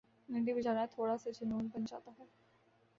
گھنٹی 0.29 0.53
بجانا 0.53 0.85
تھوڑا 0.85 1.17
سا 1.17 1.29
جنون 1.29 1.67
بن 1.73 1.85
جاتا 1.85 2.11
ہے 2.19 2.25